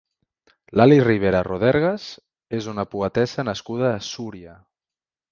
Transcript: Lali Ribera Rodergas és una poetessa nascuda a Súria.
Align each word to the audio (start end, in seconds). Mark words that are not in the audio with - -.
Lali 0.79 0.95
Ribera 1.01 1.41
Rodergas 1.47 2.07
és 2.59 2.69
una 2.71 2.85
poetessa 2.93 3.45
nascuda 3.49 3.91
a 3.99 4.01
Súria. 4.07 4.57